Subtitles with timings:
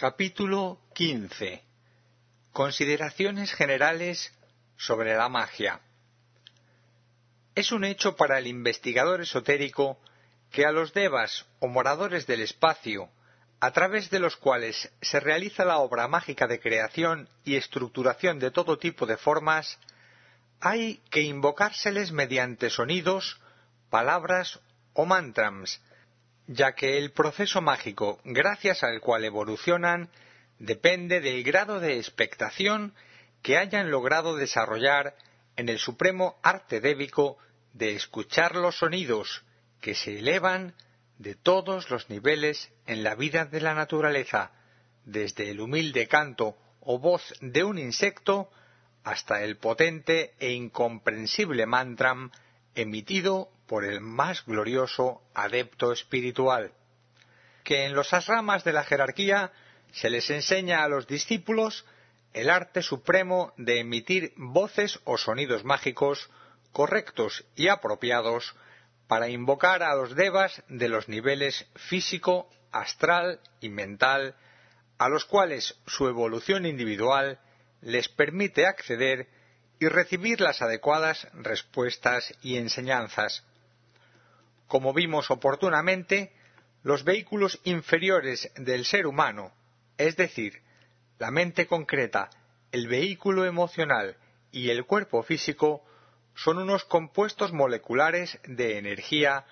[0.00, 1.60] Capítulo 15
[2.52, 4.32] Consideraciones generales
[4.76, 5.80] sobre la magia.
[7.56, 9.98] Es un hecho para el investigador esotérico
[10.52, 13.10] que a los devas o moradores del espacio,
[13.58, 18.52] a través de los cuales se realiza la obra mágica de creación y estructuración de
[18.52, 19.80] todo tipo de formas,
[20.60, 23.40] hay que invocárseles mediante sonidos,
[23.90, 24.60] palabras
[24.92, 25.80] o mantrams,
[26.48, 30.10] ya que el proceso mágico gracias al cual evolucionan
[30.58, 32.94] depende del grado de expectación
[33.42, 35.14] que hayan logrado desarrollar
[35.56, 37.36] en el supremo arte débico
[37.74, 39.44] de escuchar los sonidos
[39.80, 40.74] que se elevan
[41.18, 44.52] de todos los niveles en la vida de la naturaleza,
[45.04, 48.50] desde el humilde canto o voz de un insecto
[49.04, 52.30] hasta el potente e incomprensible mantram
[52.78, 56.72] emitido por el más glorioso adepto espiritual,
[57.64, 59.52] que en los asramas de la jerarquía
[59.92, 61.84] se les enseña a los discípulos
[62.32, 66.30] el arte supremo de emitir voces o sonidos mágicos
[66.72, 68.54] correctos y apropiados
[69.08, 74.36] para invocar a los devas de los niveles físico, astral y mental,
[74.98, 77.40] a los cuales su evolución individual
[77.80, 79.28] les permite acceder
[79.80, 83.44] y recibir las adecuadas respuestas y enseñanzas.
[84.66, 86.32] Como vimos oportunamente,
[86.82, 89.52] los vehículos inferiores del ser humano,
[89.96, 90.62] es decir,
[91.18, 92.30] la mente concreta,
[92.70, 94.16] el vehículo emocional
[94.52, 95.84] y el cuerpo físico,
[96.34, 99.44] son unos compuestos moleculares de energía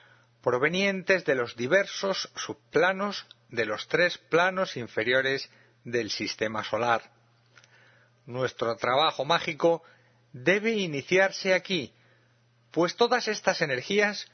[0.42, 5.50] provenientes de los diversos subplanos de los tres planos inferiores
[5.82, 7.10] del sistema solar.
[8.26, 9.82] Nuestro trabajo mágico
[10.44, 11.94] debe iniciarse aquí,
[12.70, 14.26] pues todas estas energías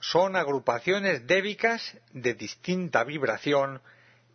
[0.00, 3.82] son agrupaciones débicas de distinta vibración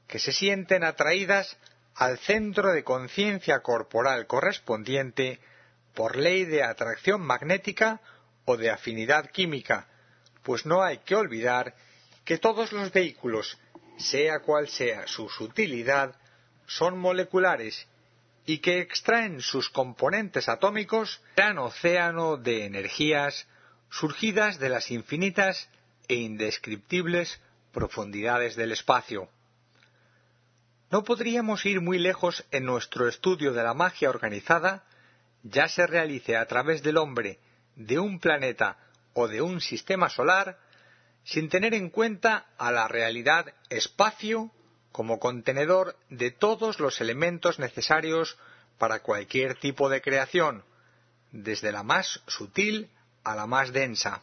[0.07, 1.57] que se sienten atraídas
[1.95, 5.39] al centro de conciencia corporal correspondiente
[5.95, 8.01] por ley de atracción magnética
[8.43, 9.87] o de afinidad química,
[10.43, 11.73] pues no hay que olvidar
[12.23, 13.57] que todos los vehículos,
[13.97, 16.15] sea cual sea su sutilidad,
[16.67, 17.87] son moleculares
[18.45, 23.47] y que extraen sus componentes atómicos gran océano de energías
[23.89, 25.69] surgidas de las infinitas
[26.07, 27.41] e indescriptibles
[27.71, 29.29] profundidades del espacio.
[30.91, 34.83] No podríamos ir muy lejos en nuestro estudio de la magia organizada,
[35.43, 37.39] ya se realice a través del hombre,
[37.75, 38.77] de un planeta
[39.13, 40.59] o de un sistema solar,
[41.23, 44.51] sin tener en cuenta a la realidad espacio
[44.95, 48.37] como contenedor de todos los elementos necesarios
[48.77, 50.63] para cualquier tipo de creación,
[51.33, 52.89] desde la más sutil
[53.25, 54.21] a la más densa.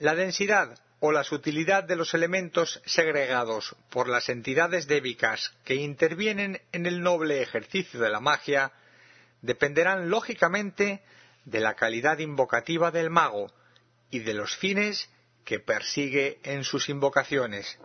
[0.00, 6.60] La densidad o la sutilidad de los elementos segregados por las entidades débicas que intervienen
[6.72, 8.70] en el noble ejercicio de la magia
[9.40, 11.02] dependerán lógicamente
[11.46, 13.50] de la calidad invocativa del mago
[14.10, 15.08] y de los fines
[15.46, 17.78] que persigue en sus invocaciones.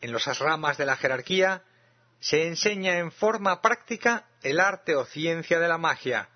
[0.00, 1.62] En los asramas de la jerarquía
[2.20, 6.28] se enseña en forma práctica el arte o ciencia de la magia,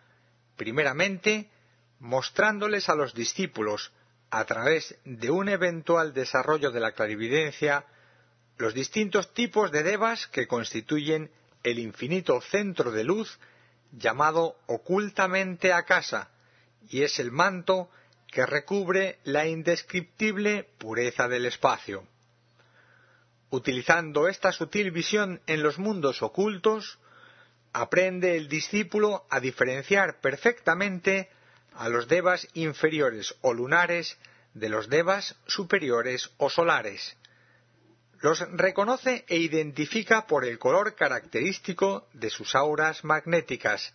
[0.57, 1.51] primeramente
[1.99, 3.93] mostrándoles a los discípulos,
[4.31, 7.85] a través de un eventual desarrollo de la clarividencia,
[8.57, 11.31] los distintos tipos de devas que constituyen
[11.63, 13.39] el infinito centro de luz
[13.93, 16.31] llamado ocultamente a casa,
[16.89, 17.91] y es el manto
[18.29, 22.07] que recubre la indescriptible pureza del espacio.
[23.53, 26.99] Utilizando esta sutil visión en los mundos ocultos,
[27.75, 31.29] aprende el discípulo a diferenciar perfectamente
[31.75, 34.17] a los devas inferiores o lunares
[34.55, 37.15] de los devas superiores o solares.
[38.23, 43.93] Los reconoce e identifica por el color característico de sus auras magnéticas,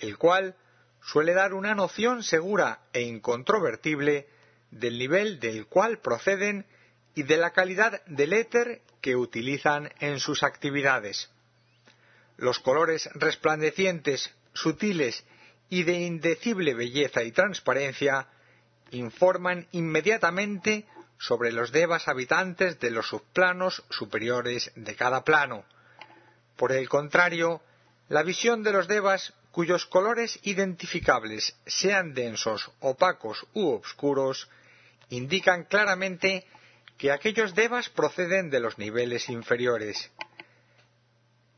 [0.00, 0.54] el cual
[1.00, 4.28] suele dar una noción segura e incontrovertible
[4.70, 6.66] del nivel del cual proceden
[7.14, 11.30] y de la calidad del éter que utilizan en sus actividades.
[12.36, 15.24] Los colores resplandecientes, sutiles
[15.68, 18.28] y de indecible belleza y transparencia
[18.90, 20.86] informan inmediatamente
[21.18, 25.64] sobre los devas habitantes de los subplanos superiores de cada plano.
[26.56, 27.62] Por el contrario,
[28.08, 34.48] la visión de los devas cuyos colores identificables sean densos, opacos u obscuros,
[35.10, 36.46] indican claramente
[37.02, 40.12] que aquellos devas proceden de los niveles inferiores.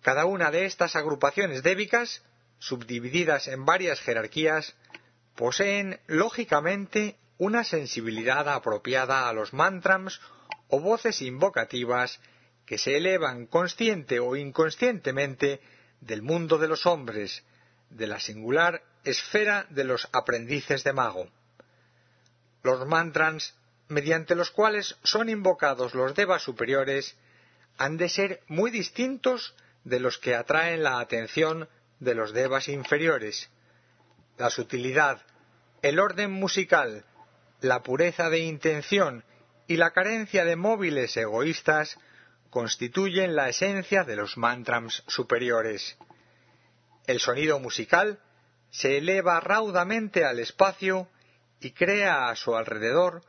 [0.00, 2.22] Cada una de estas agrupaciones débicas
[2.58, 4.74] subdivididas en varias jerarquías,
[5.36, 10.18] poseen lógicamente una sensibilidad apropiada a los mantrams
[10.68, 12.20] o voces invocativas
[12.64, 15.60] que se elevan consciente o inconscientemente
[16.00, 17.44] del mundo de los hombres,
[17.90, 21.28] de la singular esfera de los aprendices de mago.
[22.62, 23.54] Los mantras,
[23.88, 27.16] mediante los cuales son invocados los devas superiores,
[27.76, 29.54] han de ser muy distintos
[29.84, 31.68] de los que atraen la atención
[32.00, 33.50] de los devas inferiores.
[34.38, 35.22] La sutilidad,
[35.82, 37.04] el orden musical,
[37.60, 39.24] la pureza de intención
[39.66, 41.98] y la carencia de móviles egoístas
[42.50, 45.96] constituyen la esencia de los mantras superiores.
[47.06, 48.20] El sonido musical
[48.70, 51.08] se eleva raudamente al espacio
[51.60, 53.22] y crea a su alrededor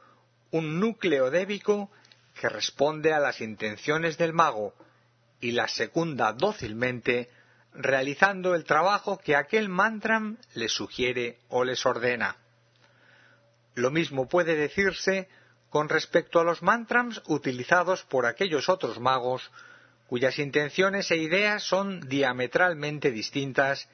[0.52, 1.92] un núcleo débico
[2.40, 4.74] que responde a las intenciones del mago
[5.40, 7.30] y las secunda dócilmente
[7.74, 12.38] realizando el trabajo que aquel mantram le sugiere o les ordena.
[13.76, 15.28] Lo mismo puede decirse
[15.70, 19.52] con respecto a los mantrams utilizados por aquellos otros magos
[20.08, 23.90] cuyas intenciones e ideas son diametralmente distintas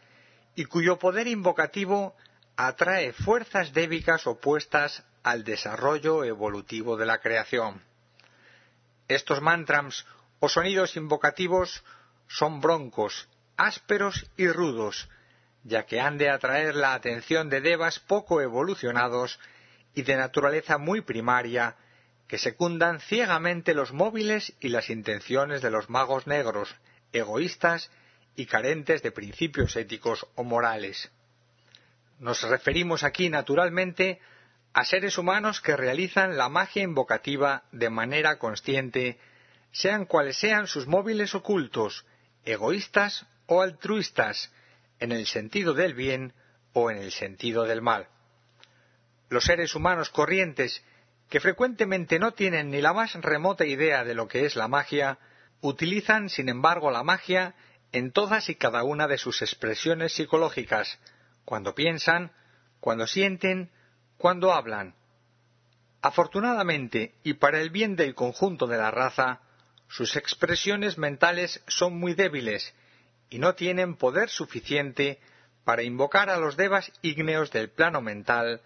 [0.55, 2.15] y cuyo poder invocativo
[2.55, 7.81] atrae fuerzas débicas opuestas al desarrollo evolutivo de la creación.
[9.07, 10.05] Estos mantrams
[10.39, 11.83] o sonidos invocativos
[12.27, 13.27] son broncos,
[13.57, 15.09] ásperos y rudos,
[15.63, 19.39] ya que han de atraer la atención de devas poco evolucionados
[19.93, 21.75] y de naturaleza muy primaria,
[22.27, 26.73] que secundan ciegamente los móviles y las intenciones de los magos negros,
[27.11, 27.91] egoístas
[28.35, 31.11] y carentes de principios éticos o morales.
[32.19, 34.21] Nos referimos aquí, naturalmente,
[34.73, 39.19] a seres humanos que realizan la magia invocativa de manera consciente,
[39.71, 42.05] sean cuales sean sus móviles ocultos,
[42.45, 44.51] egoístas o altruistas,
[44.99, 46.33] en el sentido del bien
[46.73, 48.07] o en el sentido del mal.
[49.29, 50.83] Los seres humanos corrientes,
[51.29, 55.17] que frecuentemente no tienen ni la más remota idea de lo que es la magia,
[55.61, 57.55] utilizan, sin embargo, la magia
[57.91, 60.99] en todas y cada una de sus expresiones psicológicas,
[61.45, 62.31] cuando piensan,
[62.79, 63.71] cuando sienten,
[64.21, 64.95] cuando hablan.
[66.01, 69.41] Afortunadamente, y para el bien del conjunto de la raza,
[69.87, 72.73] sus expresiones mentales son muy débiles
[73.29, 75.19] y no tienen poder suficiente
[75.65, 78.61] para invocar a los devas ígneos del plano mental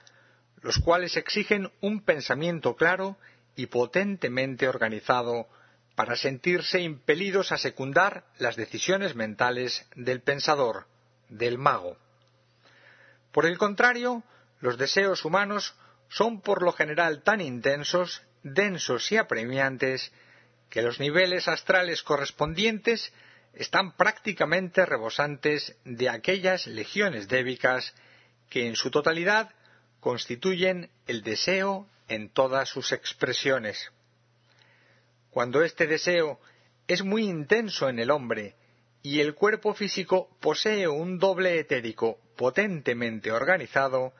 [0.65, 3.17] los cuales exigen un pensamiento claro
[3.55, 5.47] y potentemente organizado
[5.93, 10.87] para sentirse impelidos a secundar las decisiones mentales del pensador,
[11.29, 11.97] del mago.
[13.31, 14.23] Por el contrario,
[14.59, 15.75] los deseos humanos
[16.09, 20.11] son por lo general tan intensos, densos y apremiantes
[20.69, 23.13] que los niveles astrales correspondientes
[23.53, 27.93] están prácticamente rebosantes de aquellas legiones débicas
[28.49, 29.51] que en su totalidad
[29.99, 33.91] constituyen el deseo en todas sus expresiones.
[35.31, 36.39] Cuando este deseo
[36.87, 38.55] es muy intenso en el hombre
[39.01, 44.13] y el cuerpo físico posee un doble etérico potentemente organizado,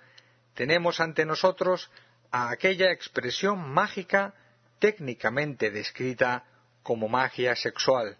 [0.56, 1.92] tenemos ante nosotros
[2.31, 4.34] a aquella expresión mágica
[4.80, 6.46] técnicamente descrita
[6.81, 8.18] como magia sexual.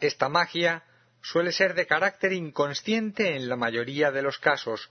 [0.00, 0.84] Esta magia
[1.22, 4.90] suele ser de carácter inconsciente en la mayoría de los casos,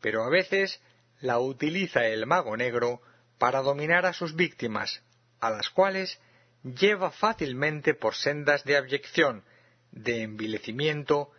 [0.00, 0.80] pero a veces
[1.20, 3.02] la utiliza el mago negro
[3.38, 5.02] para dominar a sus víctimas,
[5.40, 6.18] a las cuales
[6.62, 9.44] lleva fácilmente por sendas de abyección,
[9.92, 11.30] de envilecimiento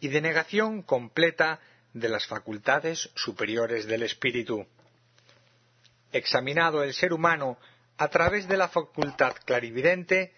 [0.00, 1.60] y de negación completa
[1.92, 4.66] de las facultades superiores del espíritu.
[6.12, 7.58] Examinado el ser humano
[7.96, 10.32] a través de la facultad clarividente,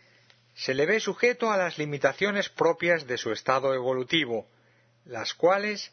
[0.55, 4.49] se le ve sujeto a las limitaciones propias de su estado evolutivo,
[5.05, 5.93] las cuales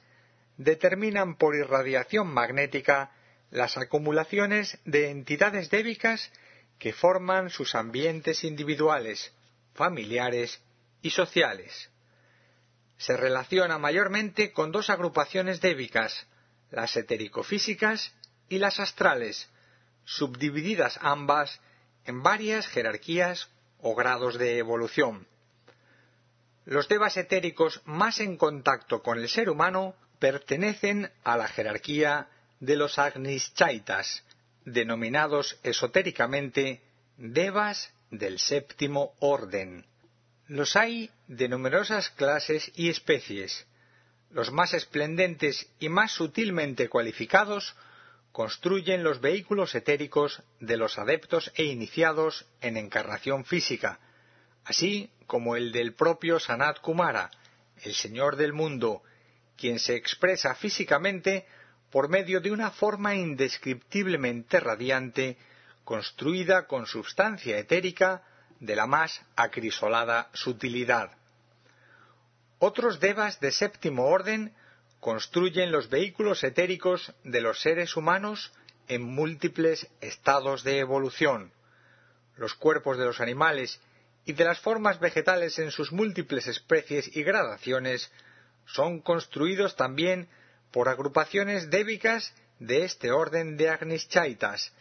[0.57, 3.11] determinan por irradiación magnética
[3.51, 6.31] las acumulaciones de entidades débicas
[6.77, 9.31] que forman sus ambientes individuales,
[9.73, 10.61] familiares
[11.01, 11.89] y sociales.
[12.99, 16.27] Se relaciona mayormente con dos agrupaciones débicas,
[16.69, 18.13] las etericofísicas
[18.49, 19.49] y las astrales,
[20.03, 21.61] subdivididas ambas
[22.05, 23.49] en varias jerarquías
[23.81, 25.27] o grados de evolución.
[26.65, 32.27] Los devas etéricos más en contacto con el ser humano pertenecen a la jerarquía
[32.59, 34.25] de los Agnischaitas,
[34.65, 36.83] denominados esotéricamente
[37.15, 39.85] devas del séptimo orden.
[40.49, 43.67] Los hay de numerosas clases y especies.
[44.31, 47.75] Los más esplendentes y más sutilmente cualificados
[48.31, 53.99] construyen los vehículos etéricos de los adeptos e iniciados en encarnación física,
[54.65, 57.29] así como el del propio Sanat Kumara,
[57.83, 59.03] el Señor del mundo,
[59.55, 61.45] quien se expresa físicamente
[61.91, 65.37] por medio de una forma indescriptiblemente radiante,
[65.83, 68.23] construida con substancia etérica
[68.59, 71.11] de la más acrisolada sutilidad.
[72.59, 74.53] Otros devas de séptimo orden
[74.99, 78.51] construyen los vehículos etéricos de los seres humanos
[78.87, 81.53] en múltiples estados de evolución.
[82.35, 83.79] Los cuerpos de los animales
[84.25, 88.11] y de las formas vegetales en sus múltiples especies y gradaciones
[88.65, 90.27] son construidos también
[90.71, 94.73] por agrupaciones débicas de este orden de Agnischaitas,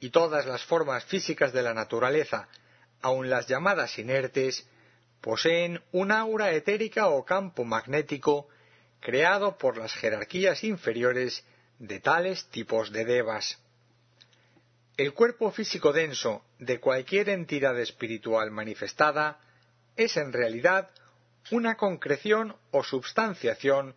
[0.00, 2.48] y todas las formas físicas de la naturaleza,
[3.02, 4.66] aun las llamadas inertes,
[5.20, 8.48] poseen un aura etérica o campo magnético
[9.00, 11.44] creado por las jerarquías inferiores
[11.78, 13.58] de tales tipos de devas.
[14.96, 19.40] El cuerpo físico denso de cualquier entidad espiritual manifestada
[19.96, 20.90] es en realidad
[21.50, 23.94] una concreción o substanciación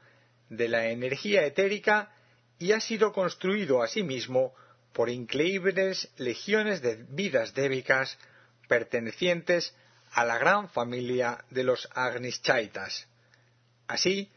[0.50, 2.12] de la energía etérica
[2.58, 4.54] y ha sido construido asimismo
[4.94, 8.18] por increíbles legiones de vidas débicas
[8.70, 9.76] pertenecientes
[10.14, 13.08] a la gran familia de los Agnischaitas.
[13.88, 14.32] Así,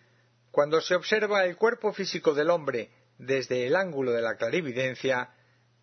[0.51, 5.31] cuando se observa el cuerpo físico del hombre desde el ángulo de la clarividencia,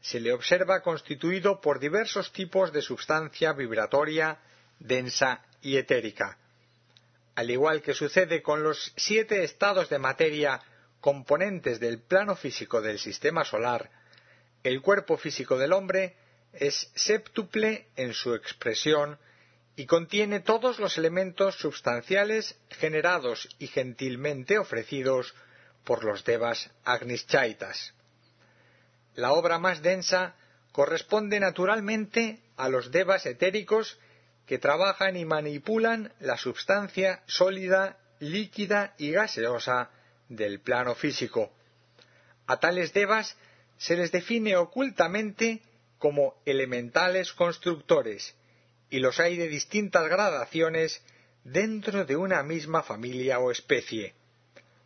[0.02, 4.40] se le observa constituido por diversos tipos de substancia vibratoria,
[4.80, 6.38] densa y etérica.
[7.36, 10.60] Al igual que sucede con los siete estados de materia
[11.00, 13.90] componentes del plano físico del sistema solar,
[14.64, 16.16] el cuerpo físico del hombre
[16.54, 19.18] es séptuple en su expresión
[19.76, 25.34] y contiene todos los elementos substanciales generados y gentilmente ofrecidos
[25.84, 27.94] por los devas agnischaitas.
[29.16, 30.36] La obra más densa
[30.72, 33.98] corresponde naturalmente a los devas etéricos
[34.46, 39.92] que trabajan y manipulan la substancia sólida, líquida y gaseosa
[40.28, 41.54] del plano físico.
[42.48, 43.38] A tales devas
[43.78, 45.62] se les define ocultamente
[46.00, 48.36] como elementales constructores,
[48.90, 51.04] y los hay de distintas gradaciones
[51.44, 54.16] dentro de una misma familia o especie.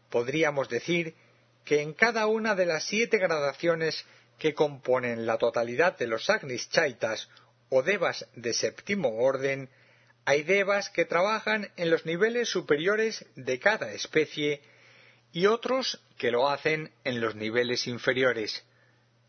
[0.09, 1.15] Podríamos decir
[1.63, 4.05] que en cada una de las siete gradaciones
[4.37, 7.29] que componen la totalidad de los Agnischaitas
[7.69, 9.69] o devas de séptimo orden,
[10.25, 14.61] hay devas que trabajan en los niveles superiores de cada especie
[15.31, 18.63] y otros que lo hacen en los niveles inferiores.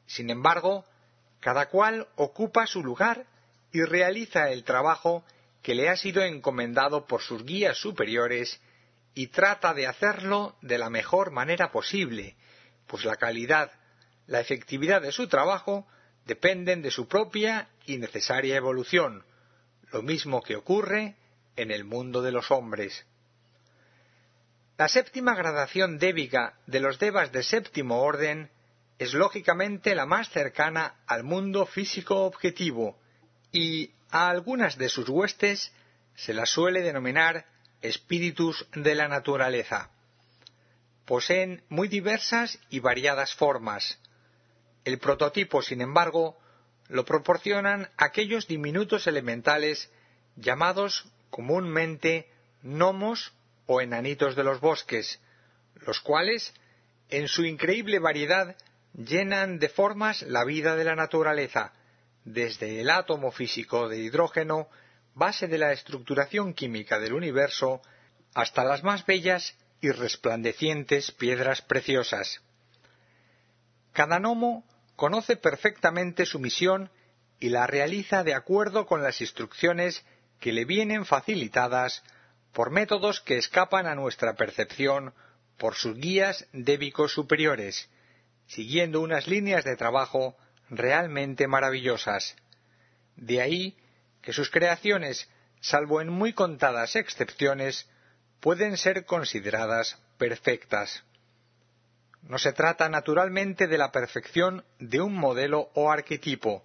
[0.06, 0.84] Sin embargo,
[1.44, 3.26] cada cual ocupa su lugar
[3.70, 5.26] y realiza el trabajo
[5.62, 8.62] que le ha sido encomendado por sus guías superiores
[9.12, 12.34] y trata de hacerlo de la mejor manera posible,
[12.86, 13.70] pues la calidad,
[14.26, 15.86] la efectividad de su trabajo
[16.24, 19.22] dependen de su propia y necesaria evolución,
[19.92, 21.16] lo mismo que ocurre
[21.56, 23.04] en el mundo de los hombres.
[24.78, 28.50] La séptima gradación débica de los devas de séptimo orden
[28.98, 32.98] es lógicamente la más cercana al mundo físico objetivo
[33.52, 35.72] y a algunas de sus huestes
[36.14, 37.46] se las suele denominar
[37.82, 39.90] espíritus de la naturaleza.
[41.04, 43.98] Poseen muy diversas y variadas formas.
[44.84, 46.38] El prototipo, sin embargo,
[46.88, 49.90] lo proporcionan aquellos diminutos elementales
[50.36, 52.30] llamados comúnmente
[52.62, 53.32] gnomos
[53.66, 55.20] o enanitos de los bosques,
[55.74, 56.54] los cuales,
[57.08, 58.56] en su increíble variedad,
[58.94, 61.72] llenan de formas la vida de la naturaleza,
[62.24, 64.68] desde el átomo físico de hidrógeno,
[65.14, 67.82] base de la estructuración química del universo,
[68.34, 72.40] hasta las más bellas y resplandecientes piedras preciosas.
[73.92, 74.64] Cada gnomo
[74.96, 76.90] conoce perfectamente su misión
[77.38, 80.04] y la realiza de acuerdo con las instrucciones
[80.40, 82.02] que le vienen facilitadas
[82.52, 85.14] por métodos que escapan a nuestra percepción
[85.58, 87.88] por sus guías débicos superiores,
[88.46, 90.36] siguiendo unas líneas de trabajo
[90.70, 92.36] realmente maravillosas.
[93.16, 93.76] De ahí
[94.22, 95.28] que sus creaciones,
[95.60, 97.88] salvo en muy contadas excepciones,
[98.40, 101.04] pueden ser consideradas perfectas.
[102.22, 106.64] No se trata naturalmente de la perfección de un modelo o arquetipo,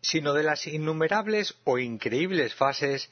[0.00, 3.10] sino de las innumerables o increíbles fases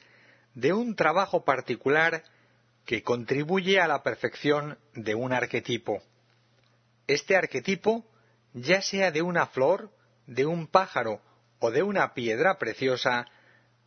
[0.53, 2.23] de un trabajo particular
[2.85, 6.01] que contribuye a la perfección de un arquetipo.
[7.07, 8.05] Este arquetipo,
[8.53, 9.91] ya sea de una flor,
[10.25, 11.21] de un pájaro
[11.59, 13.25] o de una piedra preciosa,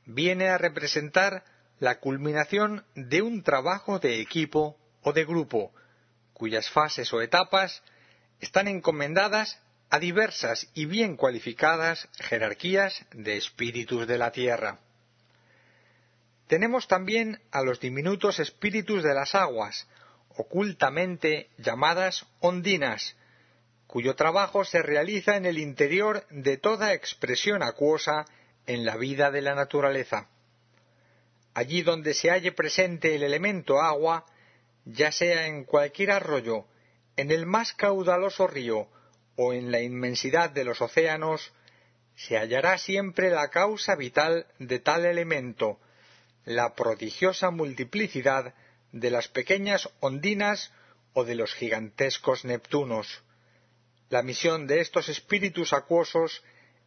[0.04, 1.44] viene a representar
[1.78, 5.72] la culminación de un trabajo de equipo o de grupo,
[6.32, 7.82] cuyas fases o etapas
[8.40, 9.60] están encomendadas
[9.90, 14.78] a diversas y bien cualificadas jerarquías de espíritus de la tierra.
[16.46, 19.86] Tenemos también a los diminutos espíritus de las aguas,
[20.38, 23.16] ocultamente llamadas ondinas,
[23.88, 28.24] cuyo trabajo se realiza en el interior de toda expresión acuosa
[28.66, 30.28] en la vida de la naturaleza.
[31.54, 34.24] allí donde se halle presente el elemento agua,
[34.84, 36.66] ya sea en cualquier arroyo,
[37.16, 38.86] en el más caudaloso río
[39.34, 41.52] o en la inmensidad de los océanos,
[42.14, 45.80] se hallará siempre la causa vital de tal elemento,
[46.44, 48.54] la prodigiosa multiplicidad
[49.00, 50.72] de las pequeñas ondinas
[51.12, 53.22] o de los gigantescos Neptunos.
[54.08, 56.42] La misión de estos espíritus acuosos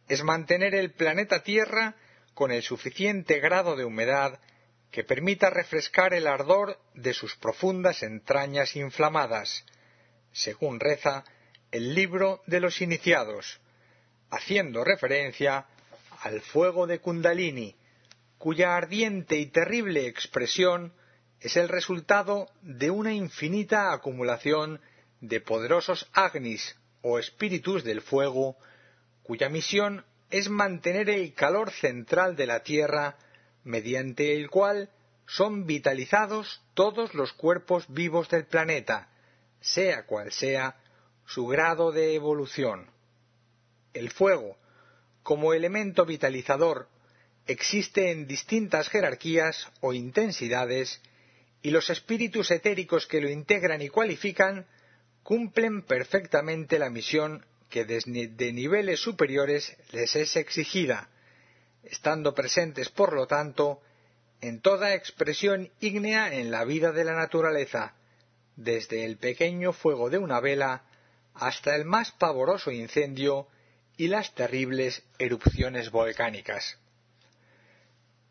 [0.08, 1.96] es mantener el planeta Tierra
[2.34, 4.40] con el suficiente grado de humedad
[4.90, 9.64] que permita refrescar el ardor de sus profundas entrañas inflamadas,
[10.32, 11.24] según reza
[11.70, 13.60] el libro de los iniciados,
[14.30, 15.66] haciendo referencia
[16.20, 17.74] al fuego de Kundalini,
[18.38, 20.92] cuya ardiente y terrible expresión
[21.42, 24.80] es el resultado de una infinita acumulación
[25.20, 28.56] de poderosos agnis o espíritus del fuego,
[29.24, 33.16] cuya misión es mantener el calor central de la Tierra,
[33.64, 34.90] mediante el cual
[35.26, 39.08] son vitalizados todos los cuerpos vivos del planeta,
[39.60, 40.76] sea cual sea
[41.26, 42.88] su grado de evolución.
[43.94, 44.56] El fuego,
[45.24, 46.88] como elemento vitalizador,
[47.46, 51.00] existe en distintas jerarquías o intensidades
[51.62, 54.66] y los espíritus etéricos que lo integran y cualifican
[55.22, 61.08] cumplen perfectamente la misión que desde niveles superiores les es exigida,
[61.84, 63.80] estando presentes, por lo tanto,
[64.40, 67.94] en toda expresión ígnea en la vida de la naturaleza,
[68.56, 70.84] desde el pequeño fuego de una vela
[71.34, 73.46] hasta el más pavoroso incendio
[73.96, 76.76] y las terribles erupciones volcánicas.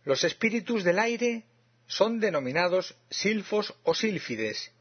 [0.03, 1.45] Los espíritus del aire
[1.91, 4.71] son denominados silfos o sílfides,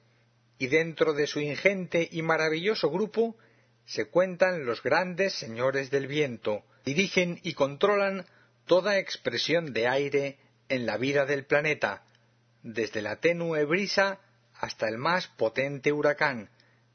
[0.59, 3.37] y dentro de su ingente y maravilloso grupo
[3.85, 8.27] se cuentan los grandes señores del viento, dirigen y controlan
[8.65, 10.39] toda expresión de aire
[10.69, 12.05] en la vida del planeta,
[12.63, 14.21] desde la tenue brisa
[14.55, 16.49] hasta el más potente huracán,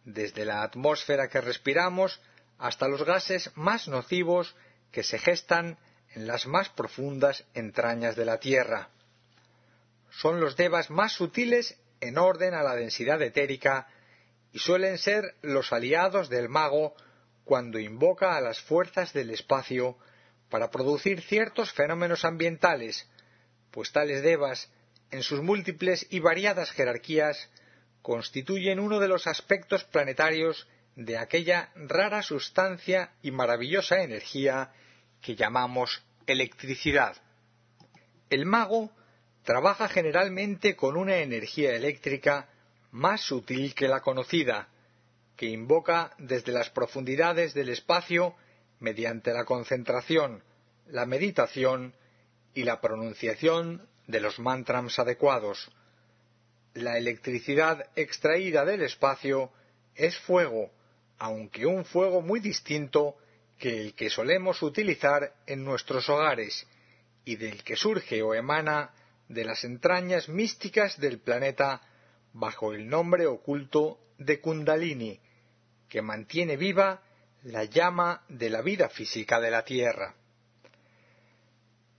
[0.06, 2.22] desde la atmósfera que respiramos
[2.58, 4.56] hasta los gases más nocivos
[4.94, 5.78] que se gestan
[6.13, 8.92] en las más profundas entrañas de la Tierra.
[10.17, 13.88] Son los devas más sutiles en orden a la densidad etérica
[14.54, 16.95] y suelen ser los aliados del mago
[17.43, 19.97] cuando invoca a las fuerzas del espacio
[20.49, 23.10] para producir ciertos fenómenos ambientales,
[23.71, 24.71] pues tales devas,
[25.12, 27.49] en sus múltiples y variadas jerarquías,
[28.01, 34.71] constituyen uno de los aspectos planetarios de aquella rara sustancia y maravillosa energía
[35.21, 37.17] que llamamos electricidad.
[38.30, 38.91] El mago
[39.46, 42.50] trabaja generalmente con una energía eléctrica
[42.92, 44.68] más sutil que la conocida,
[45.38, 48.36] que invoca desde las profundidades del espacio
[48.80, 50.44] mediante la concentración,
[50.88, 51.94] la meditación
[52.54, 55.72] y la pronunciación de los mantras adecuados.
[56.74, 59.52] La electricidad extraída del espacio
[59.94, 60.72] es fuego,
[61.20, 63.16] aunque un fuego muy distinto
[63.60, 66.68] que el que solemos utilizar en nuestros hogares
[67.24, 68.92] y del que surge o emana
[69.28, 71.82] de las entrañas místicas del planeta
[72.34, 75.20] bajo el nombre oculto de Kundalini,
[75.90, 77.02] que mantiene viva
[77.44, 80.16] la llama de la vida física de la Tierra.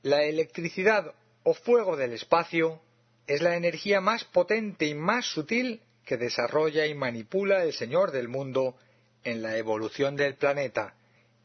[0.02, 2.80] La electricidad o fuego del espacio
[3.26, 8.28] es la energía más potente y más sutil que desarrolla y manipula el Señor del
[8.28, 8.76] mundo
[9.24, 10.94] en la evolución del planeta,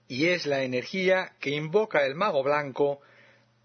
[0.07, 3.01] y es la energía que invoca el mago blanco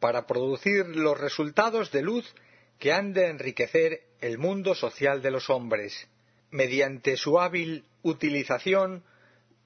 [0.00, 2.34] para producir los resultados de luz
[2.78, 6.08] que han de enriquecer el mundo social de los hombres.
[6.50, 9.04] Mediante su hábil utilización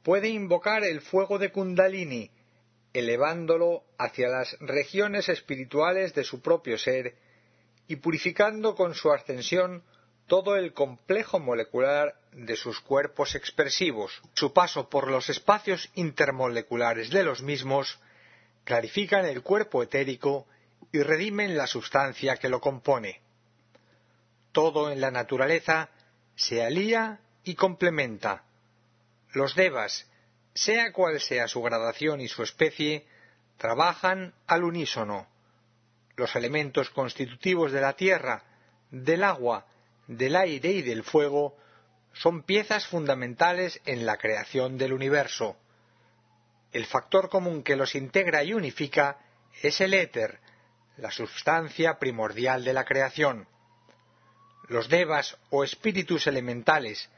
[0.03, 2.31] puede invocar el fuego de Kundalini,
[2.93, 7.17] elevándolo hacia las regiones espirituales de su propio ser
[7.87, 9.83] y purificando con su ascensión
[10.27, 14.23] todo el complejo molecular de sus cuerpos expresivos.
[14.35, 17.99] Su paso por los espacios intermoleculares de los mismos
[18.71, 20.47] clarifican el cuerpo etérico
[20.93, 23.21] y redimen la sustancia que lo compone.
[24.53, 25.89] Todo en la naturaleza
[26.37, 28.45] se alía y complementa.
[29.33, 30.09] Los devas,
[30.55, 33.09] sea cual sea su gradación y su especie,
[33.57, 35.27] trabajan al unísono.
[36.15, 38.45] Los elementos constitutivos de la tierra,
[38.93, 39.67] del agua,
[40.07, 41.57] del aire y del fuego
[42.13, 45.57] son piezas fundamentales en la creación del universo.
[46.73, 49.19] El factor común que los integra y unifica
[49.63, 50.39] es el éter,
[50.97, 53.49] la sustancia primordial de la creación.
[54.69, 57.11] Los devas o espíritus elementales,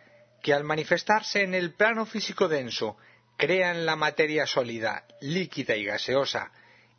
[0.43, 2.97] que al manifestarse en el plano físico denso
[3.37, 6.51] crean la materia sólida, líquida y gaseosa,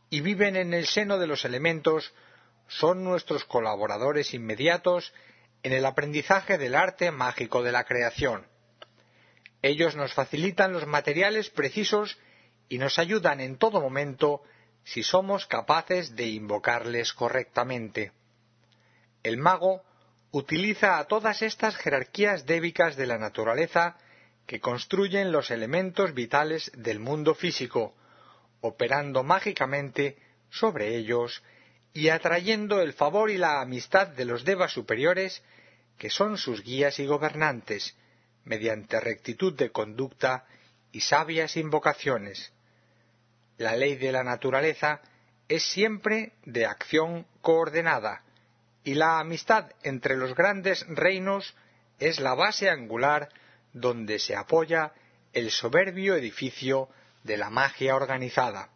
[0.09, 2.13] y viven en el seno de los elementos,
[2.67, 5.13] son nuestros colaboradores inmediatos
[5.63, 8.45] en el aprendizaje del arte mágico de la creación.
[9.61, 12.19] Ellos nos facilitan los materiales precisos
[12.69, 14.41] y nos ayudan en todo momento
[14.83, 18.11] si somos capaces de invocarles correctamente.
[19.23, 19.83] El mago
[20.31, 23.97] utiliza a todas estas jerarquías débicas de la naturaleza
[24.45, 27.95] que construyen los elementos vitales del mundo físico,
[28.61, 30.17] operando mágicamente
[30.49, 31.43] sobre ellos
[31.93, 35.43] y atrayendo el favor y la amistad de los devas superiores,
[35.97, 37.95] que son sus guías y gobernantes,
[38.43, 40.45] mediante rectitud de conducta
[40.93, 42.53] y sabias invocaciones.
[43.57, 45.01] La ley de la naturaleza
[45.49, 48.23] es siempre de acción coordenada,
[48.85, 51.55] y la amistad entre los grandes reinos
[51.99, 53.29] es la base angular
[53.73, 54.93] donde se apoya
[55.33, 56.89] el soberbio edificio
[57.23, 58.69] de la magia organizada.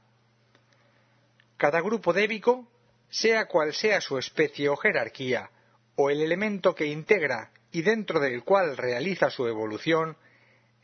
[1.57, 2.67] Cada grupo débico,
[3.09, 5.51] sea cual sea su especie o jerarquía,
[5.95, 10.17] o el elemento que integra y dentro del cual realiza su evolución,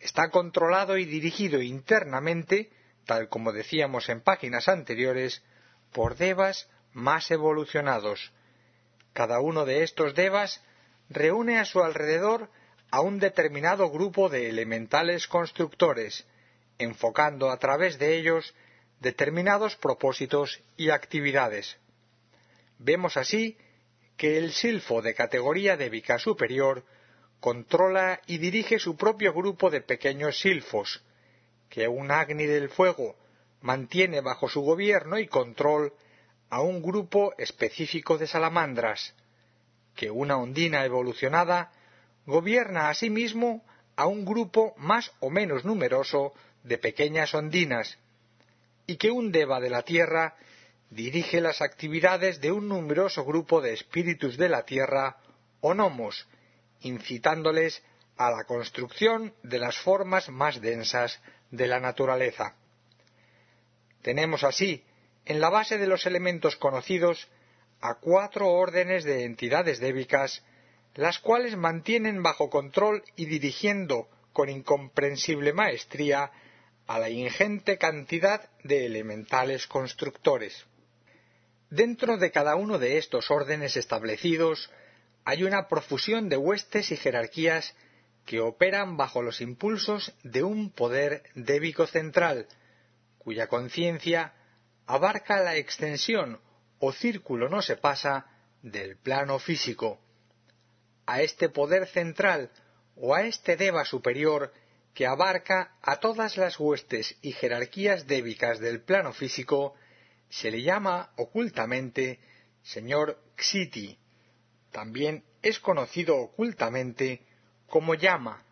[0.04, 2.70] está controlado y dirigido internamente,
[3.06, 5.42] tal como decíamos en páginas anteriores,
[5.94, 8.34] por devas más evolucionados.
[9.14, 10.62] Cada uno de estos devas
[11.10, 12.50] reúne a su alrededor
[12.92, 16.28] a un determinado grupo de elementales constructores,
[16.80, 18.54] enfocando a través de ellos
[19.00, 21.78] determinados propósitos y actividades.
[22.78, 23.58] Vemos así
[24.18, 26.84] que el silfo de categoría débica superior
[27.44, 31.04] controla y dirige su propio grupo de pequeños silfos,
[31.68, 33.18] que un agni del fuego
[33.60, 35.92] mantiene bajo su gobierno y control
[36.50, 39.14] a un grupo específico de salamandras,
[39.94, 41.74] que una ondina evolucionada
[42.26, 43.66] gobierna asimismo
[43.98, 46.32] a un grupo más o menos numeroso
[46.64, 47.98] de pequeñas ondinas,
[48.88, 50.38] y que un deva de la tierra
[50.90, 55.18] dirige las actividades de un numeroso grupo de espíritus de la tierra
[55.60, 56.26] o gnomos,
[56.84, 57.84] incitándoles
[58.16, 61.20] a la construcción de las formas más densas
[61.52, 62.56] de la naturaleza.
[64.02, 64.84] Tenemos así,
[65.26, 67.28] en la base de los elementos conocidos,
[67.82, 70.44] a cuatro órdenes de entidades débicas
[70.96, 76.32] las cuales mantienen bajo control y dirigiendo con incomprensible maestría
[76.86, 80.66] a la ingente cantidad de elementales constructores.
[81.70, 84.70] Dentro de cada uno de estos órdenes establecidos
[85.26, 87.76] hay una profusión de huestes y jerarquías
[88.26, 92.48] que operan bajo los impulsos de un poder débico central,
[93.18, 94.34] cuya conciencia
[94.86, 96.40] abarca la extensión
[96.80, 98.28] o círculo no se pasa
[98.62, 100.00] del plano físico
[101.06, 102.50] a este poder central
[102.96, 104.54] o a este deva superior
[104.94, 109.74] que abarca a todas las huestes y jerarquías débicas del plano físico,
[110.30, 112.20] se le llama ocultamente
[112.62, 113.98] señor Xiti.
[114.74, 117.22] También es conocido ocultamente
[117.68, 118.44] como llama,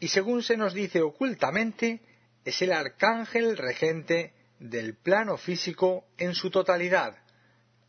[0.00, 2.00] y según se nos dice ocultamente,
[2.46, 7.18] es el arcángel regente del plano físico en su totalidad,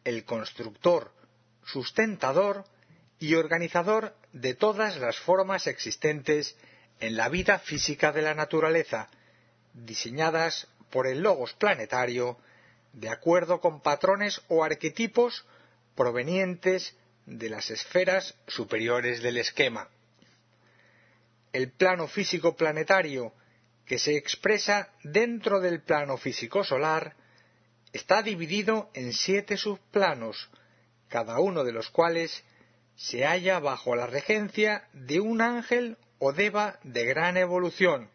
[0.04, 1.14] el constructor,
[1.66, 2.66] sustentador
[3.20, 6.58] y organizador de todas las formas existentes
[7.00, 9.08] en la vida física de la naturaleza,
[9.74, 12.38] diseñadas por el logos planetario
[12.92, 15.46] de acuerdo con patrones o arquetipos
[15.96, 19.90] provenientes de las esferas superiores del esquema.
[21.54, 23.34] El plano físico planetario
[23.86, 27.16] que se expresa dentro del plano físico solar
[27.94, 30.50] está dividido en siete subplanos,
[31.10, 32.44] cada uno de los cuales
[32.96, 38.10] se halla bajo la regencia de un ángel o deva de gran evolución,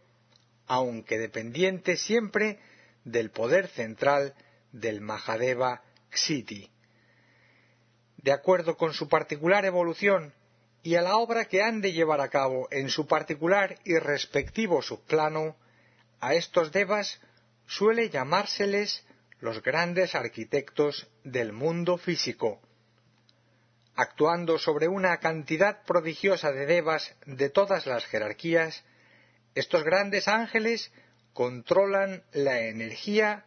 [0.66, 2.58] aunque dependiente siempre
[3.04, 4.34] del poder central
[4.72, 6.70] del Mahadeva Ksiti.
[8.26, 10.34] De acuerdo con su particular evolución
[10.82, 14.82] y a la obra que han de llevar a cabo en su particular y respectivo
[14.82, 15.54] subplano,
[16.18, 17.20] a estos devas
[17.68, 19.06] suele llamárseles
[19.38, 22.60] los grandes arquitectos del mundo físico,
[23.94, 28.82] actuando sobre una cantidad prodigiosa de devas de todas las jerarquías,
[29.54, 30.90] estos grandes ángeles
[31.32, 33.44] controlan la energía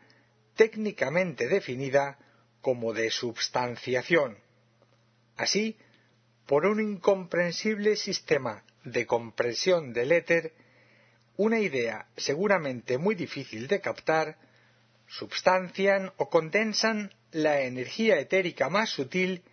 [0.56, 2.18] técnicamente definida
[2.62, 4.38] como de substanciación.
[5.40, 5.78] Así,
[6.46, 10.52] por un incomprensible sistema de compresión del éter,
[11.38, 14.38] una idea seguramente muy difícil de captar,
[15.08, 19.46] substancian o condensan la energía etérica más sutil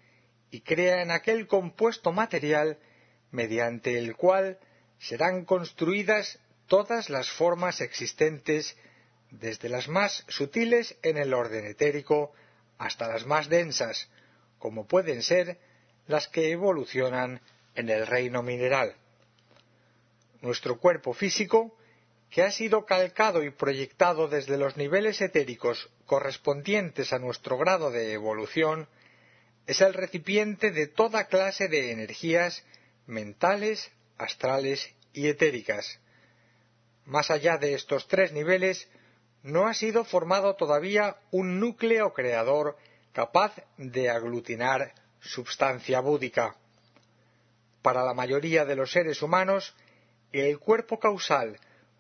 [0.51, 2.79] y crean aquel compuesto material
[3.31, 4.59] mediante el cual
[4.99, 8.77] serán construidas todas las formas existentes
[9.31, 12.33] desde las más sutiles en el orden etérico
[12.77, 14.11] hasta las más densas,
[14.59, 15.61] como pueden ser
[16.07, 17.41] las que evolucionan
[17.75, 18.95] en el reino mineral.
[20.41, 21.77] Nuestro cuerpo físico,
[22.31, 28.13] que ha sido calcado y proyectado desde los niveles etéricos correspondientes a nuestro grado de
[28.13, 28.89] evolución,
[29.67, 32.65] es el recipiente de toda clase de energías
[33.07, 36.01] mentales, astrales y etéricas.
[37.05, 38.89] Más allá de estos tres niveles,
[39.43, 42.77] no ha sido formado todavía un núcleo creador
[43.13, 44.93] capaz de aglutinar
[45.27, 46.57] substancia búdica.
[47.83, 49.75] Para la mayoría de los seres humanos,
[50.33, 51.59] el cuerpo causal,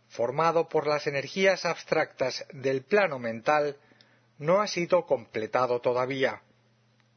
[0.08, 3.76] formado por las energías abstractas del plano mental,
[4.38, 6.42] no ha sido completado todavía.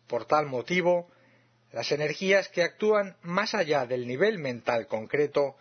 [0.07, 1.09] Por tal motivo,
[1.71, 5.55] las energías que actúan más allá del nivel mental concreto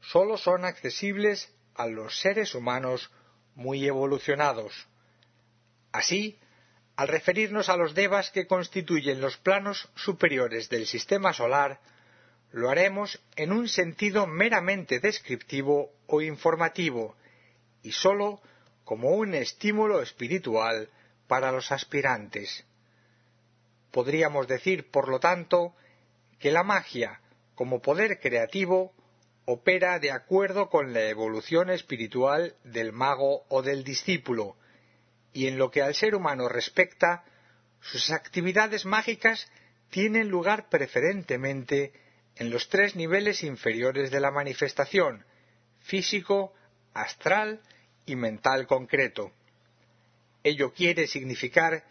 [0.00, 3.10] sólo son accesibles a los seres humanos
[3.54, 4.88] muy evolucionados.
[5.92, 6.38] Así,
[6.96, 11.80] al referirnos a los devas que constituyen los planos superiores del sistema solar,
[12.52, 17.16] lo haremos en un sentido meramente descriptivo o informativo
[17.82, 18.40] y sólo
[18.84, 20.88] como un estímulo espiritual
[21.26, 22.64] para los aspirantes.
[23.90, 25.74] Podríamos decir, por lo tanto,
[26.38, 27.20] que la magia,
[27.54, 28.92] como poder creativo,
[29.46, 34.56] opera de acuerdo con la evolución espiritual del mago o del discípulo,
[35.34, 37.24] y en lo que al ser humano respecta,
[37.80, 39.50] sus actividades mágicas
[39.90, 41.92] tienen lugar preferentemente
[42.36, 45.26] en los tres niveles inferiores de la manifestación,
[45.80, 46.54] físico,
[46.94, 47.60] astral
[48.06, 49.32] y mental concreto.
[50.42, 51.84] Ello quiere significar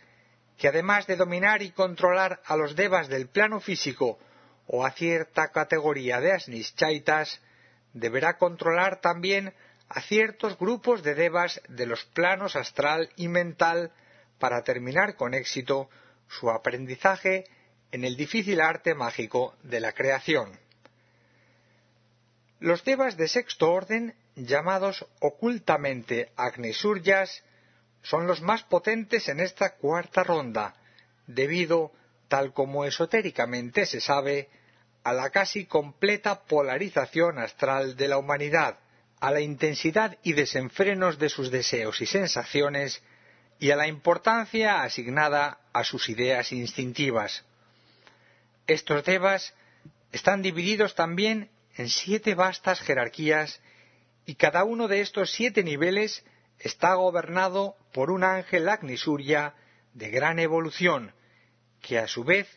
[0.57, 4.19] que además de dominar y controlar a los devas del plano físico
[4.67, 7.41] o a cierta categoría de asnischaitas,
[7.93, 9.53] deberá controlar también
[9.89, 13.91] a ciertos grupos de devas de los planos astral y mental
[14.39, 15.89] para terminar con éxito
[16.27, 17.45] su aprendizaje
[17.91, 20.59] en el difícil arte mágico de la creación.
[22.59, 27.43] Los devas de sexto orden, llamados ocultamente Agnesuryas,
[28.01, 30.75] son los más potentes en esta cuarta ronda,
[31.27, 31.91] debido,
[32.27, 34.49] tal como esotéricamente se sabe,
[35.03, 38.79] a la casi completa polarización astral de la humanidad,
[39.23, 43.01] a la intensidad y desenfrenos de sus deseos y sensaciones,
[43.57, 47.45] y a la importancia asignada a sus ideas instintivas.
[48.67, 49.53] Estos devas
[50.11, 53.61] están divididos también en siete vastas jerarquías
[54.25, 56.25] y cada uno de estos siete niveles
[56.59, 59.53] está gobernado por un ángel Agnisurya
[59.93, 61.13] de gran evolución,
[61.81, 62.49] que a su vez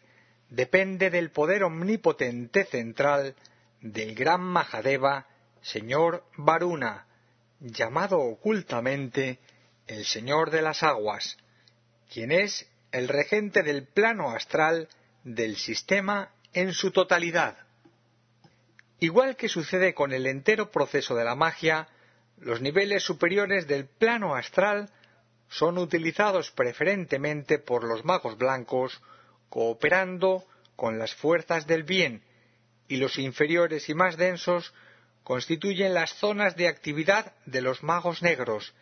[0.51, 3.37] depende del poder omnipotente central
[3.81, 5.29] del gran Mahadeva,
[5.67, 7.07] señor Varuna,
[7.59, 9.41] llamado ocultamente
[9.87, 11.37] el Señor de las Aguas,
[12.13, 14.89] quien es el regente del plano astral
[15.25, 17.59] del sistema en su totalidad.
[19.01, 21.89] Igual que sucede con el entero proceso de la magia,
[22.39, 24.91] los niveles superiores del plano astral
[25.49, 29.01] son utilizados preferentemente por los magos blancos
[29.49, 30.45] cooperando
[30.77, 32.23] con las fuerzas del bien
[32.89, 34.73] y los inferiores y más densos
[35.27, 38.73] constituyen las zonas de actividad de los magos negros,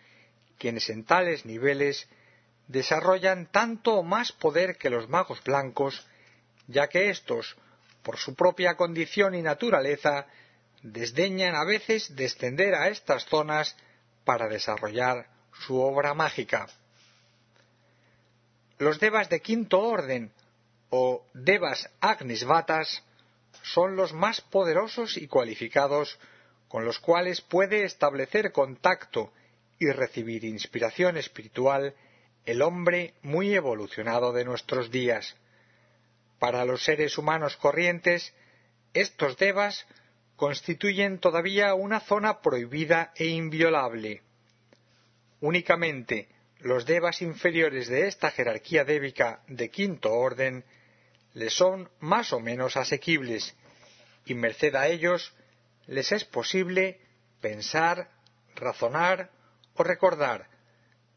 [0.58, 2.06] quienes en tales niveles
[2.68, 6.06] desarrollan tanto o más poder que los magos blancos,
[6.66, 7.56] ya que éstos,
[8.02, 10.26] por su propia condición y naturaleza,
[10.82, 13.74] desdeñan a veces descender a estas zonas
[14.26, 15.26] para desarrollar
[15.66, 16.66] su obra mágica.
[18.76, 20.30] Los devas de quinto orden
[20.90, 23.02] o devas agnisvatas
[23.62, 26.18] son los más poderosos y cualificados
[26.74, 29.32] con los cuales puede establecer contacto
[29.78, 31.94] y recibir inspiración espiritual
[32.46, 35.36] el hombre muy evolucionado de nuestros días.
[36.40, 38.34] Para los seres humanos corrientes,
[38.92, 39.86] estos devas
[40.34, 44.22] constituyen todavía una zona prohibida e inviolable.
[45.42, 46.26] Únicamente
[46.58, 50.64] los devas inferiores de esta jerarquía débica de quinto orden
[51.34, 53.54] les son más o menos asequibles,
[54.26, 55.32] y merced a ellos
[55.86, 57.00] les es posible
[57.40, 58.10] pensar,
[58.54, 59.30] razonar
[59.74, 60.48] o recordar,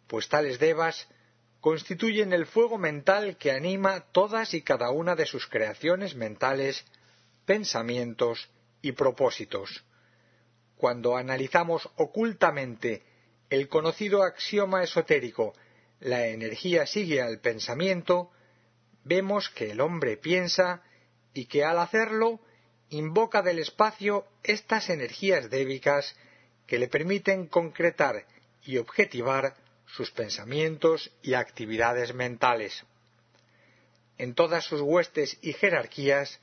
[0.07, 1.07] pues tales devas
[1.59, 6.85] constituyen el fuego mental que anima todas y cada una de sus creaciones mentales,
[7.45, 8.49] pensamientos
[8.81, 9.83] y propósitos.
[10.75, 13.03] Cuando analizamos ocultamente
[13.49, 15.53] el conocido axioma esotérico
[15.99, 18.31] la energía sigue al pensamiento,
[19.03, 20.83] vemos que el hombre piensa
[21.33, 22.39] y que al hacerlo
[22.89, 26.15] invoca del espacio estas energías débicas
[26.65, 28.25] que le permiten concretar
[28.63, 32.83] y objetivar sus pensamientos y actividades mentales.
[34.17, 36.39] en todas sus huestes y jerarquías,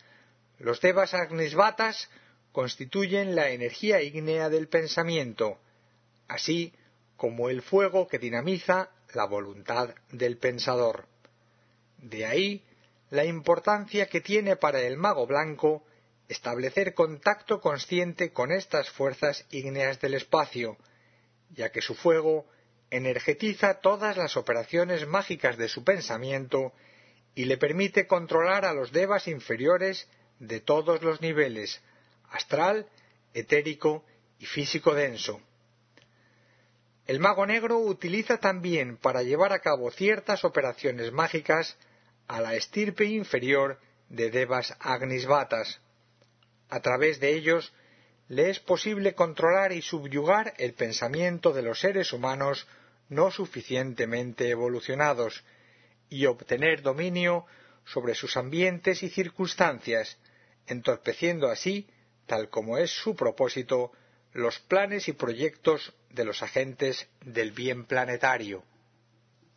[0.58, 2.08] los devas agnisvatas
[2.52, 5.58] constituyen la energía ígnea del pensamiento,
[6.28, 6.72] así
[7.16, 11.06] como el fuego que dinamiza la voluntad del pensador.
[11.98, 12.62] De ahí
[13.10, 15.84] la importancia que tiene para el mago blanco
[16.28, 20.76] establecer contacto consciente con estas fuerzas ígneas del espacio,
[21.50, 22.46] ya que su fuego
[22.90, 26.72] energetiza todas las operaciones mágicas de su pensamiento
[27.34, 30.08] y le permite controlar a los devas inferiores
[30.38, 31.82] de todos los niveles,
[32.30, 32.86] astral,
[33.32, 34.04] etérico
[34.38, 35.40] y físico denso.
[37.06, 41.76] El mago negro utiliza también para llevar a cabo ciertas operaciones mágicas
[42.28, 45.80] a la estirpe inferior de devas agnisvatas.
[46.68, 47.72] A través de ellos
[48.28, 52.66] le es posible controlar y subyugar el pensamiento de los seres humanos
[53.08, 55.44] no suficientemente evolucionados
[56.08, 57.46] y obtener dominio
[57.84, 60.16] sobre sus ambientes y circunstancias,
[60.66, 61.86] entorpeciendo así,
[62.26, 63.92] tal como es su propósito,
[64.32, 68.64] los planes y proyectos de los agentes del bien planetario.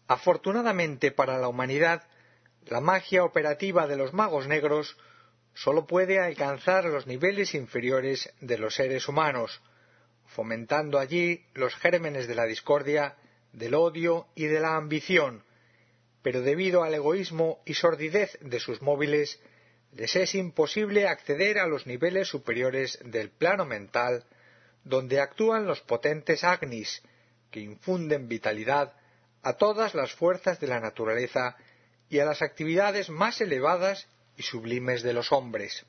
[0.08, 2.04] Afortunadamente para la humanidad,
[2.66, 4.98] la magia operativa de los magos negros
[5.58, 9.60] sólo puede alcanzar los niveles inferiores de los seres humanos,
[10.28, 13.16] fomentando allí los gérmenes de la discordia,
[13.54, 15.44] del odio y de la ambición,
[16.22, 19.40] pero debido al egoísmo y sordidez de sus móviles,
[19.94, 24.26] les es imposible acceder a los niveles superiores del plano mental,
[24.84, 27.02] donde actúan los potentes agnis,
[27.50, 28.94] que infunden vitalidad
[29.42, 31.56] a todas las fuerzas de la naturaleza
[32.10, 35.86] y a las actividades más elevadas y sublimes de los hombres.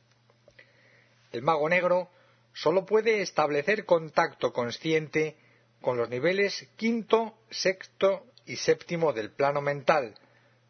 [1.30, 2.10] El mago negro
[2.54, 5.36] sólo puede establecer contacto consciente
[5.80, 10.14] con los niveles quinto, sexto y séptimo del plano mental,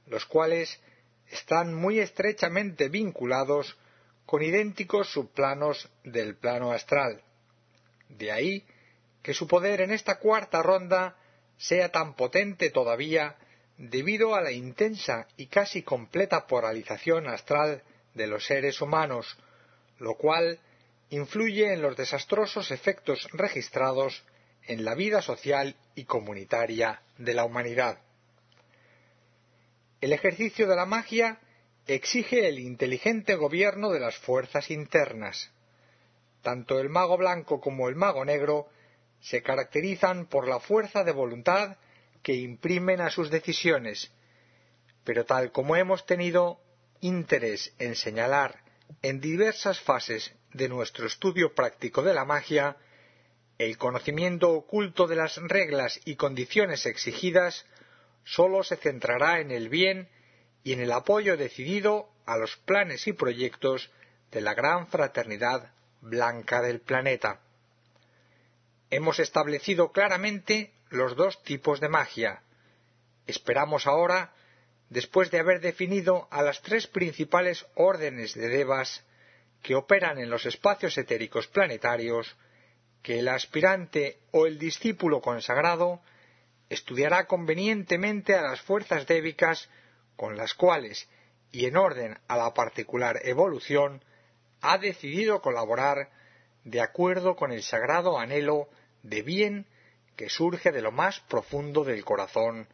[0.07, 0.81] los cuales
[1.31, 3.79] están muy estrechamente vinculados
[4.27, 7.23] con idénticos subplanos del plano astral.
[8.09, 8.67] De ahí
[9.23, 11.17] que su poder en esta cuarta ronda
[11.57, 13.37] sea tan potente todavía
[13.79, 17.83] debido a la intensa y casi completa polarización astral
[18.15, 19.39] de los seres humanos,
[19.99, 20.59] lo cual
[21.11, 24.25] influye en los desastrosos efectos registrados
[24.67, 27.99] en la vida social y comunitaria de la humanidad.
[30.01, 31.39] El ejercicio de la magia
[31.87, 35.51] exige el inteligente gobierno de las fuerzas internas.
[36.43, 38.69] Tanto el mago blanco como el mago negro
[39.21, 41.77] se caracterizan por la fuerza de voluntad
[42.23, 44.11] que imprimen a sus decisiones,
[45.05, 46.61] pero tal como hemos tenido
[47.01, 48.63] interés en señalar
[49.03, 52.77] en diversas fases de nuestro estudio práctico de la magia,
[53.59, 57.67] el conocimiento oculto de las reglas y condiciones exigidas
[58.25, 60.09] sólo se centrará en el bien
[60.63, 63.91] y en el apoyo decidido a los planes y proyectos
[64.31, 67.41] de la gran fraternidad blanca del planeta.
[68.91, 72.43] Hemos establecido claramente los dos tipos de magia.
[73.27, 74.33] Esperamos ahora,
[74.89, 79.05] después de haber definido a las tres principales órdenes de devas
[79.63, 82.35] que operan en los espacios etéricos planetarios,
[83.03, 86.01] que el aspirante o el discípulo consagrado
[86.71, 89.69] estudiará convenientemente a las fuerzas débicas
[90.17, 91.09] con las cuales,
[91.53, 94.03] y en orden a la particular evolución,
[94.61, 96.11] ha decidido colaborar
[96.71, 98.69] de acuerdo con el sagrado anhelo
[99.03, 99.67] de bien
[100.17, 102.69] que surge de lo más profundo del corazón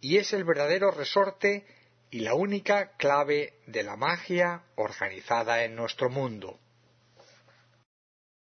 [0.00, 1.64] y es el verdadero resorte
[2.10, 6.58] y la única clave de la magia organizada en nuestro mundo.